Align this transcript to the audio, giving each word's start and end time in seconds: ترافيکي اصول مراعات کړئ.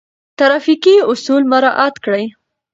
ترافيکي 0.37 0.95
اصول 1.11 1.41
مراعات 1.51 1.95
کړئ. 2.03 2.25